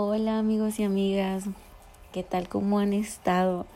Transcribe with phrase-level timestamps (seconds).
[0.00, 1.42] Hola amigos y amigas,
[2.12, 2.48] ¿qué tal?
[2.48, 3.66] ¿Cómo han estado?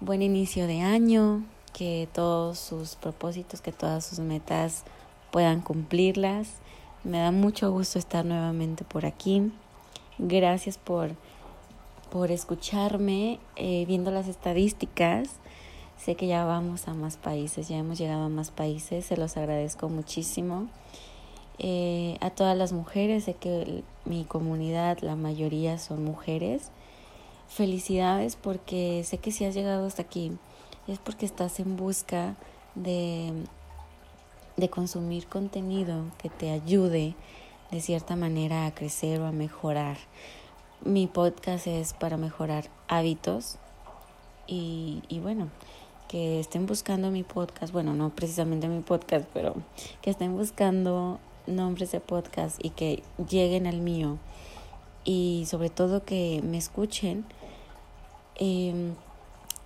[0.00, 4.84] Buen inicio de año, que todos sus propósitos, que todas sus metas
[5.32, 6.46] puedan cumplirlas.
[7.02, 9.50] Me da mucho gusto estar nuevamente por aquí.
[10.18, 11.16] Gracias por,
[12.12, 15.28] por escucharme, eh, viendo las estadísticas.
[15.96, 19.36] Sé que ya vamos a más países, ya hemos llegado a más países, se los
[19.36, 20.68] agradezco muchísimo.
[21.58, 26.70] Eh, a todas las mujeres, sé que mi comunidad, la mayoría son mujeres.
[27.48, 30.32] Felicidades porque sé que si has llegado hasta aquí
[30.86, 32.36] es porque estás en busca
[32.74, 33.32] de,
[34.56, 37.14] de consumir contenido que te ayude
[37.70, 39.98] de cierta manera a crecer o a mejorar.
[40.84, 43.56] Mi podcast es para mejorar hábitos
[44.46, 45.48] y, y bueno,
[46.08, 49.54] que estén buscando mi podcast, bueno, no precisamente mi podcast, pero
[50.00, 54.18] que estén buscando nombres de podcast y que lleguen al mío
[55.04, 57.24] y sobre todo que me escuchen,
[58.36, 58.92] eh,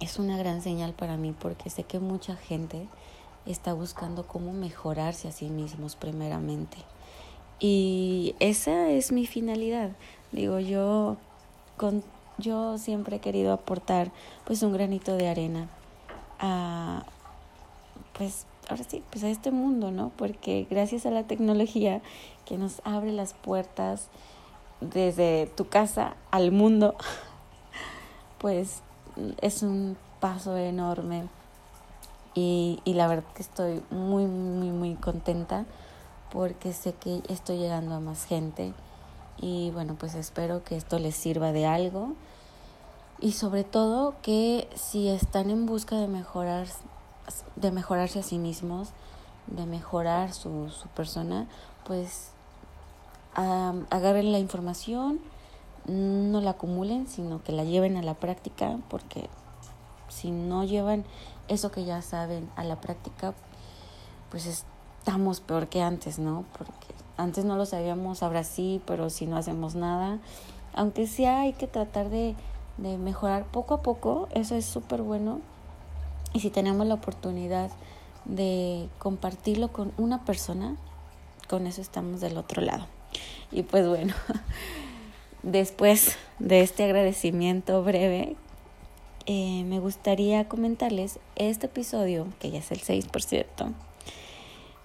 [0.00, 2.86] es una gran señal para mí porque sé que mucha gente
[3.46, 6.78] está buscando cómo mejorarse a sí mismos primeramente.
[7.58, 9.90] Y esa es mi finalidad.
[10.32, 11.16] Digo, yo
[11.76, 12.02] con
[12.38, 14.10] yo siempre he querido aportar
[14.44, 15.68] pues un granito de arena
[16.38, 17.04] a
[18.14, 20.10] pues ahora sí, pues a este mundo, ¿no?
[20.16, 22.02] Porque gracias a la tecnología
[22.44, 24.08] que nos abre las puertas
[24.80, 26.96] desde tu casa al mundo,
[28.38, 28.82] pues
[29.40, 31.28] es un paso enorme.
[32.34, 35.66] Y, y la verdad que estoy muy, muy, muy contenta
[36.32, 38.72] porque sé que estoy llegando a más gente.
[39.38, 42.14] Y bueno, pues espero que esto les sirva de algo.
[43.20, 46.66] Y sobre todo que si están en busca de mejorar
[47.56, 48.90] de mejorarse a sí mismos,
[49.46, 51.46] de mejorar su, su persona,
[51.84, 52.30] pues
[53.34, 55.20] agarren la información,
[55.86, 59.28] no la acumulen, sino que la lleven a la práctica, porque
[60.08, 61.04] si no llevan
[61.48, 63.34] eso que ya saben a la práctica,
[64.30, 66.44] pues estamos peor que antes, ¿no?
[66.56, 70.18] Porque antes no lo sabíamos, ahora sí, pero si no hacemos nada,
[70.74, 72.36] aunque sea hay que tratar de,
[72.78, 75.40] de mejorar poco a poco, eso es súper bueno,
[76.32, 77.70] y si tenemos la oportunidad
[78.24, 80.76] de compartirlo con una persona,
[81.48, 82.86] con eso estamos del otro lado.
[83.50, 84.14] Y pues bueno,
[85.42, 88.36] después de este agradecimiento breve,
[89.26, 93.68] eh, me gustaría comentarles este episodio, que ya es el 6 por cierto,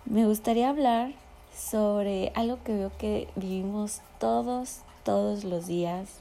[0.06, 1.12] me gustaría hablar
[1.56, 6.20] sobre algo que veo que vivimos todos, todos los días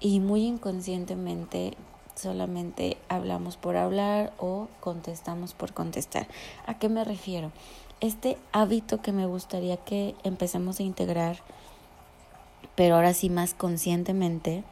[0.00, 1.72] y muy inconscientemente
[2.16, 6.26] solamente hablamos por hablar o contestamos por contestar.
[6.66, 7.52] ¿A qué me refiero?
[8.00, 11.38] Este hábito que me gustaría que empecemos a integrar,
[12.74, 14.64] pero ahora sí más conscientemente,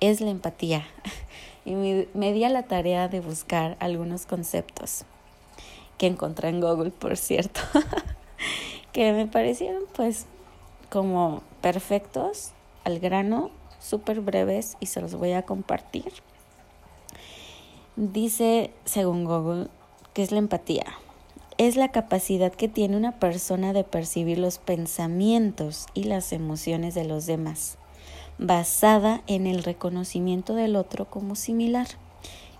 [0.00, 0.84] es la empatía.
[1.64, 5.04] Y me, di a la tarea de buscar algunos conceptos
[5.96, 7.60] que encontré en Google, por cierto,
[8.92, 10.26] que me parecieron pues
[10.90, 12.50] como perfectos,
[12.82, 16.12] al grano, súper breves y se los voy a compartir.
[17.96, 19.68] Dice, según Google,
[20.14, 20.86] que es la empatía.
[21.58, 27.04] Es la capacidad que tiene una persona de percibir los pensamientos y las emociones de
[27.04, 27.76] los demás,
[28.38, 31.86] basada en el reconocimiento del otro como similar.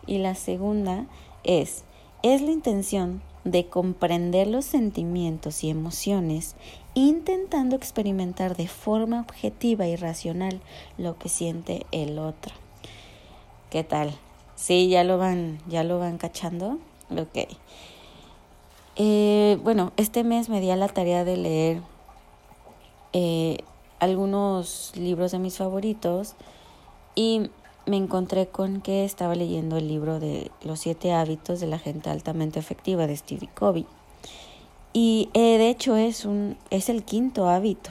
[0.07, 1.07] Y la segunda
[1.45, 1.85] es,
[2.23, 6.57] es la intención de comprender los sentimientos y emociones,
[6.93, 10.61] intentando experimentar de forma objetiva y racional
[10.99, 12.53] lo que siente el otro.
[13.71, 14.15] ¿Qué tal?
[14.63, 16.79] Sí, ya lo van, ya lo van cachando.
[17.11, 17.49] Ok.
[18.95, 21.83] Eh, bueno, este mes me di a la tarea de leer
[23.13, 23.59] eh,
[23.99, 26.37] algunos libros de mis favoritos
[27.17, 27.51] y
[27.87, 32.11] me encontré con que estaba leyendo el libro de Los siete hábitos de la gente
[32.11, 33.85] altamente efectiva de Stevie Covey.
[34.93, 37.91] Y eh, de hecho es, un, es el quinto hábito.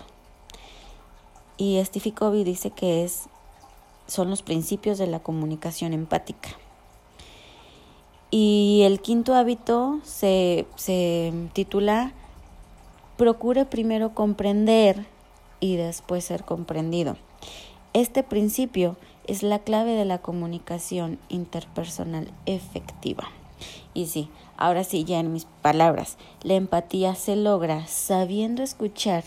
[1.57, 3.27] Y Stevie Covey dice que es
[4.07, 6.49] son los principios de la comunicación empática.
[8.29, 12.13] Y el quinto hábito se, se titula
[13.17, 15.05] Procure primero comprender
[15.59, 17.17] y después ser comprendido.
[17.93, 18.95] Este principio
[19.27, 23.25] es la clave de la comunicación interpersonal efectiva.
[23.93, 29.23] Y sí, ahora sí, ya en mis palabras, la empatía se logra sabiendo escuchar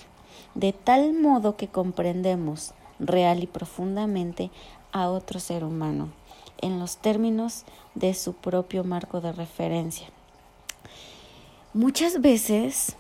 [0.55, 4.51] de tal modo que comprendemos real y profundamente
[4.93, 6.09] a otro ser humano
[6.61, 7.65] en los términos
[7.95, 10.07] de su propio marco de referencia.
[11.73, 12.97] Muchas veces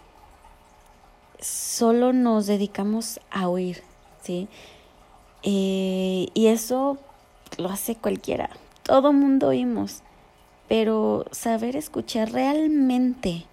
[1.40, 3.82] solo nos dedicamos a oír,
[4.22, 4.48] ¿sí?
[5.42, 6.98] Eh, y eso
[7.58, 8.50] lo hace cualquiera.
[8.82, 10.02] Todo mundo oímos.
[10.68, 13.44] Pero saber escuchar realmente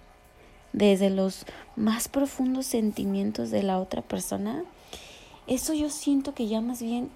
[0.72, 1.44] desde los
[1.76, 4.64] más profundos sentimientos de la otra persona,
[5.46, 7.10] eso yo siento que ya más bien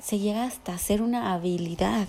[0.00, 2.08] se llega hasta a ser una habilidad.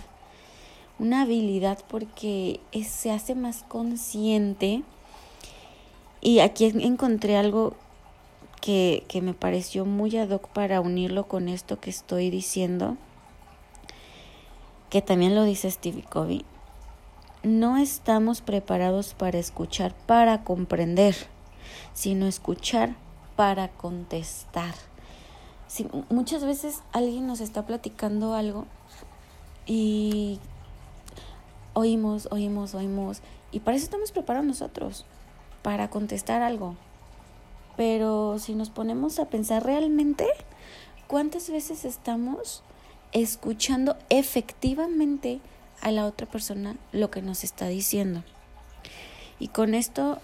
[0.99, 4.83] Una habilidad porque se hace más consciente.
[6.21, 7.75] Y aquí encontré algo
[8.61, 12.95] que, que me pareció muy ad hoc para unirlo con esto que estoy diciendo,
[14.89, 16.45] que también lo dice Stevie Covey.
[17.43, 21.13] No estamos preparados para escuchar, para comprender,
[21.93, 22.95] sino escuchar
[23.35, 24.73] para contestar.
[26.09, 28.65] Muchas veces alguien nos está platicando algo
[29.65, 30.39] y
[31.73, 33.21] oímos, oímos, oímos,
[33.51, 35.05] y para eso estamos preparados nosotros,
[35.63, 36.75] para contestar algo.
[37.75, 40.27] Pero si nos ponemos a pensar realmente,
[41.07, 42.61] ¿cuántas veces estamos
[43.11, 45.39] escuchando efectivamente
[45.81, 48.23] a la otra persona lo que nos está diciendo?
[49.39, 50.19] Y con esto,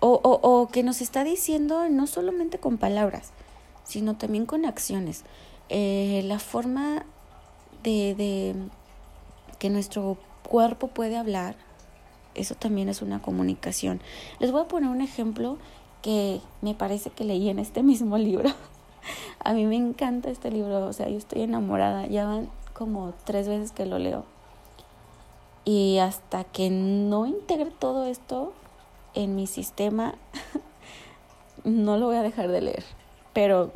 [0.00, 3.32] o, o, o que nos está diciendo no solamente con palabras,
[3.90, 5.24] sino también con acciones.
[5.68, 7.04] Eh, la forma
[7.82, 8.54] de, de
[9.58, 10.16] que nuestro
[10.48, 11.56] cuerpo puede hablar,
[12.34, 14.00] eso también es una comunicación.
[14.38, 15.58] Les voy a poner un ejemplo
[16.02, 18.50] que me parece que leí en este mismo libro.
[19.44, 23.48] a mí me encanta este libro, o sea, yo estoy enamorada, ya van como tres
[23.48, 24.24] veces que lo leo.
[25.64, 28.52] Y hasta que no integre todo esto
[29.14, 30.14] en mi sistema,
[31.64, 32.99] no lo voy a dejar de leer.
[33.32, 33.70] Pero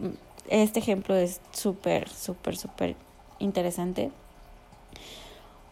[0.48, 2.96] este ejemplo es súper, súper, súper
[3.38, 4.10] interesante.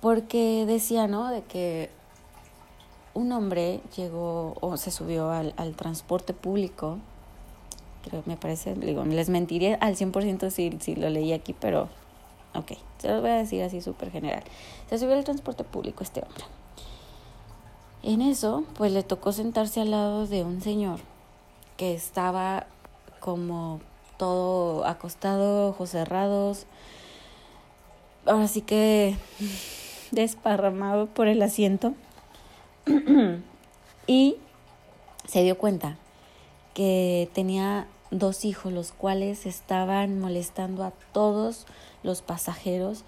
[0.01, 1.31] Porque decía, ¿no?
[1.31, 1.91] De que
[3.15, 6.99] un hombre llegó o se subió al, al transporte público.
[8.05, 11.89] Creo, me parece, digo, les mentiré al 100% si, si lo leí aquí, pero
[12.55, 14.43] ok, se lo voy a decir así súper general.
[14.89, 16.45] Se subió al transporte público este hombre.
[18.03, 20.99] En eso, pues le tocó sentarse al lado de un señor
[21.77, 22.67] que estaba
[23.23, 23.81] como
[24.19, 26.67] todo acostado, ojos cerrados.
[28.27, 29.17] Ahora sí que
[30.11, 31.95] desparramado por el asiento.
[34.07, 34.37] y
[35.27, 35.97] se dio cuenta
[36.75, 41.67] que tenía dos hijos, los cuales estaban molestando a todos
[42.03, 43.05] los pasajeros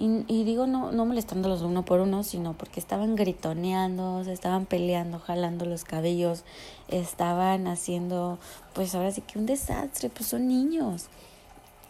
[0.00, 5.18] y, digo, no, no molestándolos uno por uno, sino porque estaban gritoneando, se estaban peleando,
[5.18, 6.44] jalando los cabellos,
[6.86, 8.38] estaban haciendo,
[8.74, 11.06] pues ahora sí que un desastre, pues son niños.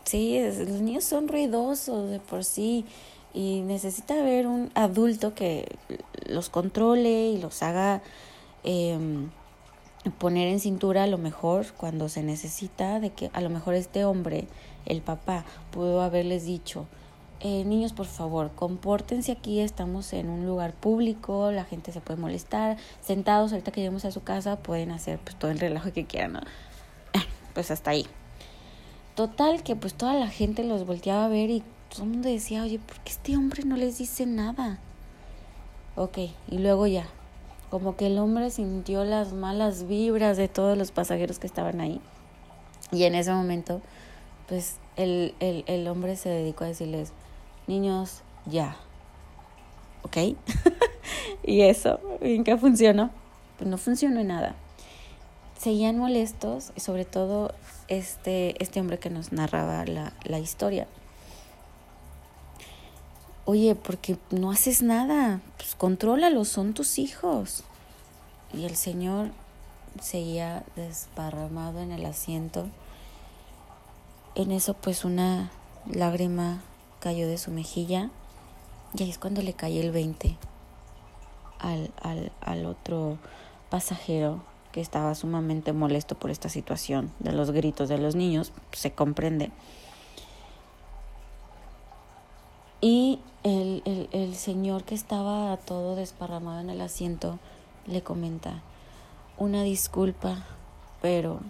[0.04, 2.86] Sí, los niños son ruidosos de por sí
[3.34, 5.76] y necesita haber un adulto que
[6.24, 8.00] los controle y los haga
[8.64, 9.28] em,
[10.18, 14.06] poner en cintura a lo mejor cuando se necesita de que a lo mejor este
[14.06, 14.48] hombre,
[14.86, 16.86] el papá, pudo haberles dicho,
[17.40, 22.20] eh, niños, por favor, compórtense aquí, estamos en un lugar público, la gente se puede
[22.20, 26.04] molestar, sentados, ahorita que lleguemos a su casa pueden hacer pues todo el relajo que
[26.04, 26.40] quieran, ¿no?
[27.54, 28.06] pues hasta ahí.
[29.14, 32.62] Total que pues toda la gente los volteaba a ver y todo el mundo decía,
[32.64, 34.80] oye, ¿por qué este hombre no les dice nada?
[35.94, 36.18] Ok,
[36.48, 37.06] y luego ya,
[37.70, 42.00] como que el hombre sintió las malas vibras de todos los pasajeros que estaban ahí.
[42.90, 43.80] Y en ese momento,
[44.48, 47.12] pues el, el, el hombre se dedicó a decirles,
[47.68, 48.76] niños, ya.
[50.02, 50.16] ¿Ok?
[51.44, 53.10] y eso, ¿en qué funcionó?
[53.58, 54.54] Pues no funcionó en nada.
[55.58, 57.52] Seguían molestos y sobre todo
[57.88, 60.86] este, este hombre que nos narraba la, la historia.
[63.44, 67.64] Oye, porque no haces nada, pues contrólalos, son tus hijos.
[68.52, 69.30] Y el señor
[70.00, 72.68] seguía desparramado en el asiento.
[74.34, 75.50] En eso pues una
[75.90, 76.62] lágrima
[77.00, 78.10] cayó de su mejilla
[78.94, 80.36] y ahí es cuando le cae el 20
[81.58, 83.18] al, al, al otro
[83.70, 84.40] pasajero
[84.72, 89.50] que estaba sumamente molesto por esta situación de los gritos de los niños, se comprende.
[92.80, 97.38] Y el, el, el, señor que estaba todo desparramado en el asiento
[97.86, 98.62] le comenta,
[99.36, 100.44] una disculpa,
[101.02, 101.40] pero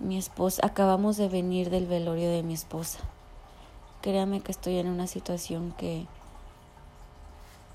[0.00, 3.00] mi esposa, acabamos de venir del velorio de mi esposa
[4.02, 6.06] créame que estoy en una situación que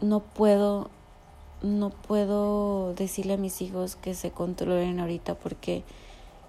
[0.01, 0.89] no puedo
[1.61, 5.83] no puedo decirle a mis hijos que se controlen ahorita porque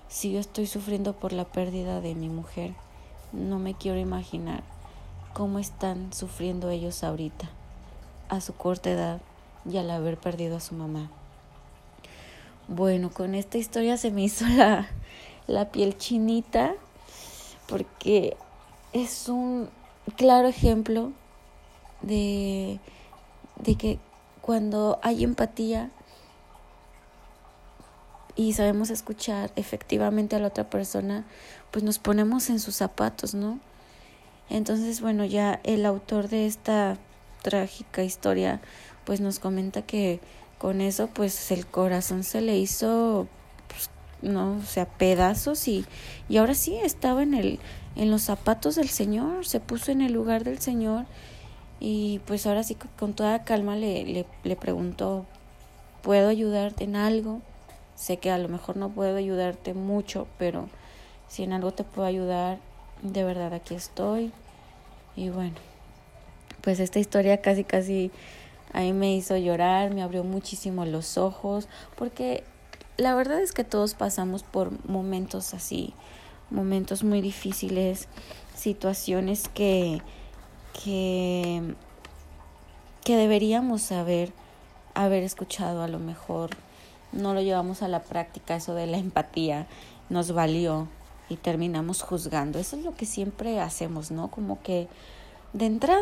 [0.09, 2.75] si yo estoy sufriendo por la pérdida de mi mujer,
[3.33, 4.62] no me quiero imaginar
[5.33, 7.49] cómo están sufriendo ellos ahorita,
[8.28, 9.21] a su corta edad
[9.69, 11.11] y al haber perdido a su mamá.
[12.66, 14.88] Bueno, con esta historia se me hizo la,
[15.47, 16.75] la piel chinita
[17.69, 18.37] porque
[18.95, 19.69] es un
[20.17, 21.13] claro ejemplo
[22.01, 22.81] de,
[23.57, 23.99] de que
[24.41, 25.91] cuando hay empatía
[28.37, 31.25] y sabemos escuchar efectivamente a la otra persona,
[31.71, 33.61] pues nos ponemos en sus zapatos, ¿no?
[34.49, 36.97] Entonces, bueno, ya el autor de esta
[37.43, 38.61] trágica historia,
[39.05, 40.21] pues nos comenta que
[40.59, 43.27] con eso, pues el corazón se le hizo,
[44.25, 45.85] no, o sea, pedazos y,
[46.28, 47.61] y ahora sí estaba en el,
[47.97, 51.07] en los zapatos del Señor, se puso en el lugar del Señor
[51.81, 55.26] y pues ahora sí con toda calma le, le, le preguntó,
[56.02, 57.40] ¿puedo ayudarte en algo?
[57.95, 60.69] Sé que a lo mejor no puedo ayudarte mucho, pero
[61.28, 62.59] si en algo te puedo ayudar,
[63.02, 64.33] de verdad aquí estoy.
[65.16, 65.54] Y bueno,
[66.61, 68.11] pues esta historia casi casi
[68.73, 72.43] ahí me hizo llorar, me abrió muchísimo los ojos, porque
[72.97, 75.95] la verdad es que todos pasamos por momentos así,
[76.51, 78.09] momentos muy difíciles,
[78.55, 80.03] situaciones que
[80.83, 81.75] que,
[83.05, 84.33] que deberíamos haber,
[84.95, 86.51] haber escuchado a lo mejor.
[87.13, 89.67] No lo llevamos a la práctica, eso de la empatía
[90.11, 90.89] nos valió
[91.29, 92.59] y terminamos juzgando.
[92.59, 94.29] Eso es lo que siempre hacemos, ¿no?
[94.29, 94.89] Como que
[95.53, 96.01] de entrada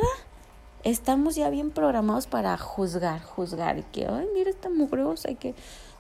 [0.85, 5.55] estamos ya bien programados para juzgar, juzgar, y que, ay, mira esta mugrosa, y que,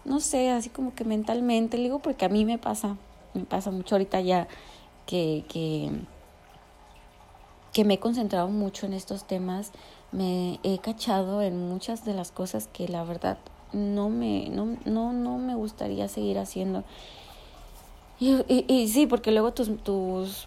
[0.04, 2.96] no sé, así como que mentalmente, le digo porque a mí me pasa,
[3.34, 4.48] me pasa mucho ahorita ya
[5.06, 5.90] que, que
[7.72, 9.72] que me he concentrado mucho en estos temas,
[10.12, 13.38] me he cachado en muchas de las cosas que la verdad
[13.72, 16.84] no me, no, no, no me gustaría seguir haciendo.
[18.20, 20.46] Y, y, y, sí, porque luego tus, tus,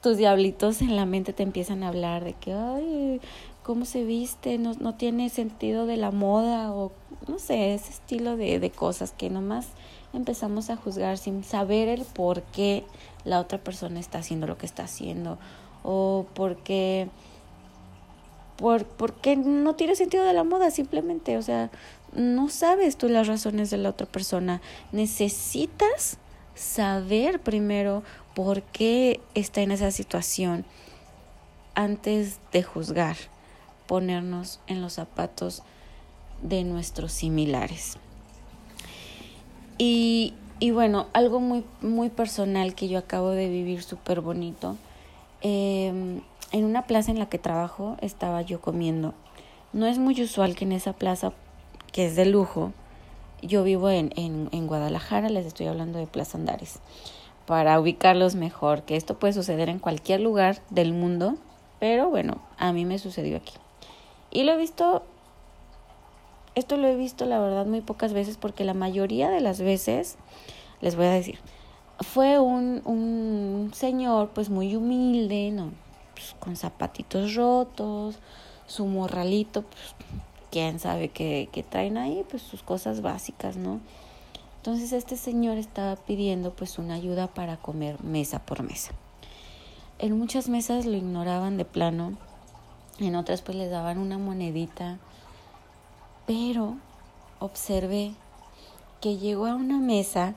[0.00, 3.20] tus diablitos en la mente te empiezan a hablar de que, ay,
[3.62, 6.92] cómo se viste, no, no tiene sentido de la moda o
[7.26, 9.66] no sé, ese estilo de, de cosas que nomás
[10.12, 12.84] empezamos a juzgar sin saber el por qué
[13.24, 15.38] la otra persona está haciendo lo que está haciendo
[15.82, 17.08] o porque
[18.56, 21.70] por, porque no tiene sentido de la moda simplemente, o sea,
[22.12, 24.60] no sabes tú las razones de la otra persona,
[24.92, 26.18] necesitas
[26.54, 28.02] saber primero
[28.38, 30.64] por qué está en esa situación
[31.74, 33.16] antes de juzgar,
[33.88, 35.64] ponernos en los zapatos
[36.40, 37.96] de nuestros similares.
[39.76, 44.76] Y, y bueno, algo muy, muy personal que yo acabo de vivir súper bonito
[45.42, 45.88] eh,
[46.52, 49.14] en una plaza en la que trabajo estaba yo comiendo.
[49.72, 51.32] No es muy usual que en esa plaza,
[51.90, 52.72] que es de lujo,
[53.42, 56.78] yo vivo en, en, en Guadalajara, les estoy hablando de Plaza Andares,
[57.48, 61.36] para ubicarlos mejor, que esto puede suceder en cualquier lugar del mundo,
[61.80, 63.54] pero bueno, a mí me sucedió aquí.
[64.30, 65.02] Y lo he visto,
[66.54, 70.18] esto lo he visto la verdad muy pocas veces porque la mayoría de las veces,
[70.82, 71.38] les voy a decir,
[72.00, 75.70] fue un, un señor pues muy humilde, ¿no?
[76.12, 78.18] Pues, con zapatitos rotos,
[78.66, 79.94] su morralito, pues
[80.50, 83.80] quién sabe qué, qué traen ahí, pues sus cosas básicas, ¿no?
[84.68, 88.90] Entonces este señor estaba pidiendo pues una ayuda para comer mesa por mesa.
[89.98, 92.18] En muchas mesas lo ignoraban de plano,
[92.98, 94.98] en otras pues les daban una monedita,
[96.26, 96.76] pero
[97.38, 98.12] observé
[99.00, 100.34] que llegó a una mesa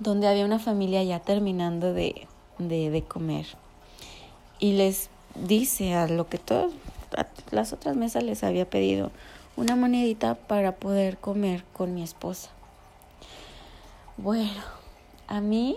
[0.00, 2.26] donde había una familia ya terminando de,
[2.58, 3.46] de, comer.
[4.58, 6.72] Y les dice a lo que todas
[7.52, 9.12] las otras mesas les había pedido
[9.58, 12.50] una monedita para poder comer con mi esposa.
[14.16, 14.62] Bueno,
[15.26, 15.76] a mí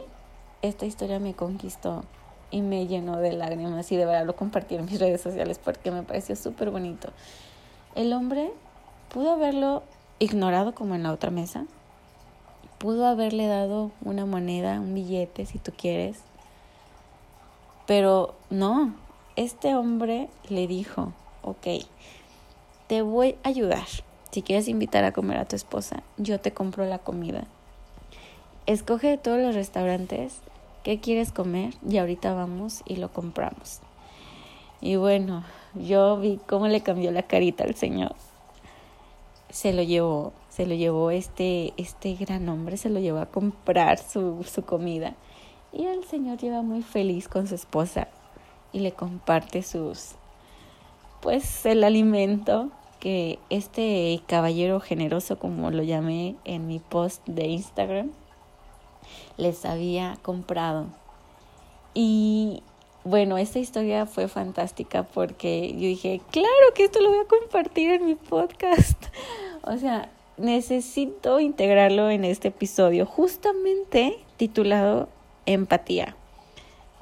[0.62, 2.04] esta historia me conquistó
[2.52, 5.90] y me llenó de lágrimas y de verdad lo compartí en mis redes sociales porque
[5.90, 7.10] me pareció súper bonito.
[7.96, 8.52] El hombre
[9.12, 9.82] pudo haberlo
[10.20, 11.66] ignorado como en la otra mesa,
[12.78, 16.20] pudo haberle dado una moneda, un billete, si tú quieres.
[17.88, 18.94] Pero no,
[19.36, 21.66] este hombre le dijo, ok,
[22.92, 23.88] te voy a ayudar.
[24.32, 27.46] Si quieres invitar a comer a tu esposa, yo te compro la comida.
[28.66, 30.42] Escoge de todos los restaurantes
[30.84, 33.80] qué quieres comer y ahorita vamos y lo compramos.
[34.82, 38.14] Y bueno, yo vi cómo le cambió la carita al señor.
[39.52, 44.00] Se lo llevó se lo llevó este, este gran hombre, se lo llevó a comprar
[44.00, 45.16] su, su comida.
[45.72, 48.10] Y el señor lleva muy feliz con su esposa
[48.74, 50.16] y le comparte sus,
[51.22, 52.70] pues el alimento
[53.02, 58.12] que este caballero generoso, como lo llamé en mi post de Instagram,
[59.38, 60.86] les había comprado.
[61.96, 62.62] Y
[63.04, 67.92] bueno, esta historia fue fantástica porque yo dije, claro que esto lo voy a compartir
[67.92, 69.04] en mi podcast.
[69.64, 75.08] O sea, necesito integrarlo en este episodio, justamente titulado
[75.46, 76.16] Empatía.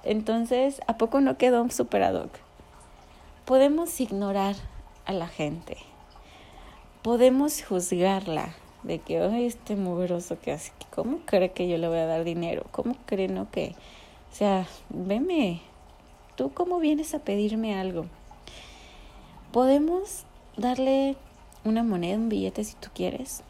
[0.03, 2.31] Entonces, ¿a poco no quedó un super ad hoc?
[3.45, 4.57] Podemos ignorar
[5.05, 5.77] a la gente.
[7.01, 8.53] Podemos juzgarla
[8.83, 12.65] de que, este mugroso que hace, ¿cómo cree que yo le voy a dar dinero?
[12.71, 13.73] ¿Cómo cree no que?
[14.33, 15.61] O sea, veme,
[16.35, 18.05] ¿tú cómo vienes a pedirme algo?
[19.53, 20.25] Podemos
[20.57, 21.15] darle
[21.63, 23.43] una moneda, un billete si tú quieres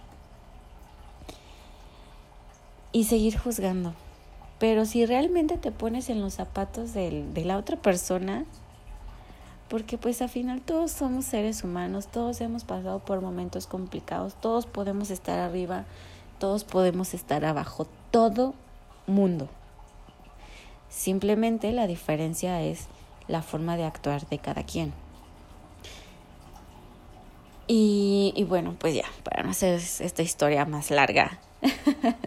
[2.92, 3.96] y seguir juzgando.
[4.60, 8.46] Pero si realmente te pones en los zapatos de la otra persona,
[9.70, 14.66] porque pues al final todos somos seres humanos, todos hemos pasado por momentos complicados, todos
[14.66, 15.86] podemos estar arriba,
[16.40, 18.56] todos podemos estar abajo, todo
[19.06, 19.48] mundo.
[20.90, 22.88] Simplemente la diferencia es
[23.28, 24.92] la forma de actuar de cada quien.
[27.68, 31.40] Y, y bueno, pues ya, para no hacer esta historia más larga.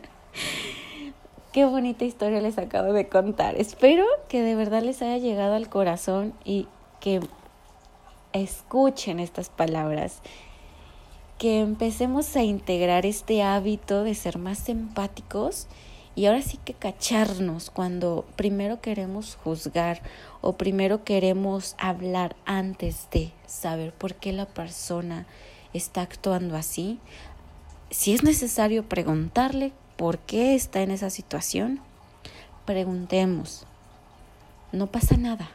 [1.53, 3.57] Qué bonita historia les acabo de contar.
[3.57, 6.69] Espero que de verdad les haya llegado al corazón y
[7.03, 7.21] que
[8.33, 10.21] escuchen estas palabras,
[11.37, 15.67] que empecemos a integrar este hábito de ser más empáticos
[16.15, 20.01] y ahora sí que cacharnos cuando primero queremos juzgar
[20.43, 25.27] o primero queremos hablar antes de saber por qué la persona
[25.73, 27.01] está actuando así.
[27.91, 31.81] Si es necesario preguntarle por qué está en esa situación,
[32.65, 33.67] preguntemos.
[34.71, 35.51] No pasa nada.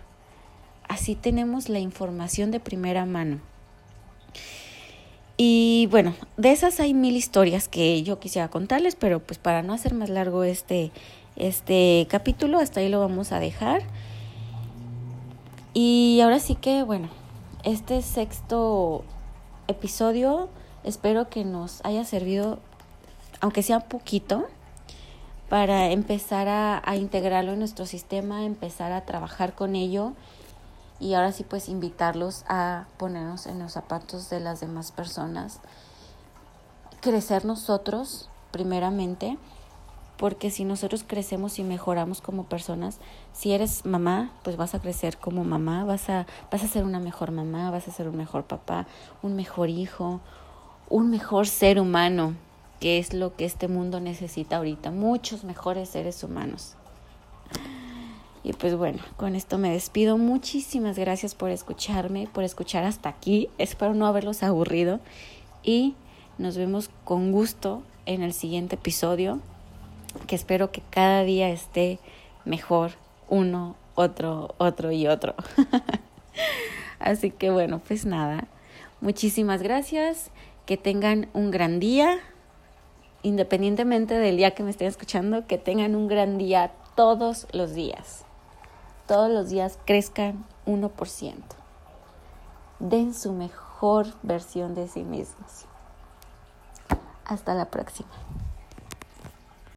[0.88, 3.40] Así tenemos la información de primera mano.
[5.38, 9.74] Y bueno, de esas hay mil historias que yo quisiera contarles, pero pues para no
[9.74, 10.92] hacer más largo este,
[11.36, 13.84] este capítulo, hasta ahí lo vamos a dejar.
[15.76, 17.10] Y ahora sí que, bueno,
[17.64, 19.04] este sexto
[19.68, 20.50] episodio
[20.84, 22.58] espero que nos haya servido,
[23.40, 24.48] aunque sea poquito,
[25.50, 30.14] para empezar a, a integrarlo en nuestro sistema, empezar a trabajar con ello
[31.00, 35.60] y ahora sí pues invitarlos a ponernos en los zapatos de las demás personas,
[37.02, 39.38] crecer nosotros primeramente,
[40.18, 43.00] porque si nosotros crecemos y mejoramos como personas,
[43.34, 47.00] si eres mamá, pues vas a crecer como mamá, vas a, vas a ser una
[47.00, 48.88] mejor mamá, vas a ser un mejor papá,
[49.22, 50.20] un mejor hijo,
[50.90, 52.34] un mejor ser humano,
[52.80, 56.76] que es lo que este mundo necesita ahorita, muchos mejores seres humanos.
[58.48, 60.18] Y pues bueno, con esto me despido.
[60.18, 63.50] Muchísimas gracias por escucharme, por escuchar hasta aquí.
[63.58, 65.02] Espero no haberlos aburrido
[65.64, 65.96] y
[66.38, 69.42] nos vemos con gusto en el siguiente episodio,
[70.28, 72.00] que espero que cada día esté
[72.46, 72.92] mejor
[73.28, 75.36] uno, otro, otro y otro.
[77.00, 78.48] Así que bueno, pues nada.
[79.02, 80.32] Muchísimas gracias.
[80.66, 82.20] Que tengan un gran día.
[83.24, 88.24] Independientemente del día que me estén escuchando, que tengan un gran día todos los días
[89.08, 91.34] todos los días crezcan 1%.
[92.80, 95.66] Den su mejor versión de sí mismos.
[97.26, 98.10] Hasta la próxima.